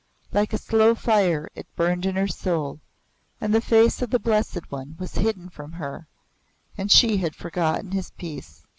[0.31, 2.79] Like a slow fire it burned in her soul,
[3.39, 6.07] and the face of the Blessed One was hidden from her,
[6.75, 8.63] and she had forgotten His peace.